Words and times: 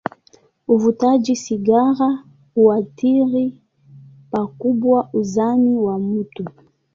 Uvutaji 0.67 1.35
sigara 1.35 2.19
huathiri 2.55 3.61
pakubwa 4.31 5.09
uzani 5.13 5.69
wa 5.77 5.99
mtu. 5.99 6.45